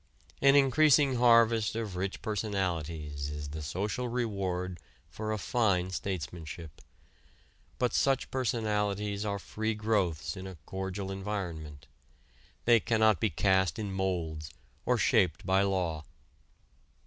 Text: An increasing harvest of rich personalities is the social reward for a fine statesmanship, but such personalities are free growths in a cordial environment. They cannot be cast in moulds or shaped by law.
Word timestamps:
An 0.41 0.55
increasing 0.55 1.17
harvest 1.17 1.75
of 1.75 1.95
rich 1.95 2.23
personalities 2.23 3.29
is 3.29 3.49
the 3.49 3.61
social 3.61 4.07
reward 4.07 4.79
for 5.11 5.31
a 5.31 5.37
fine 5.37 5.91
statesmanship, 5.91 6.81
but 7.77 7.93
such 7.93 8.31
personalities 8.31 9.23
are 9.25 9.37
free 9.37 9.75
growths 9.75 10.35
in 10.35 10.47
a 10.47 10.55
cordial 10.65 11.11
environment. 11.11 11.85
They 12.65 12.79
cannot 12.79 13.19
be 13.19 13.29
cast 13.29 13.77
in 13.77 13.91
moulds 13.93 14.49
or 14.87 14.97
shaped 14.97 15.45
by 15.45 15.61
law. 15.61 16.05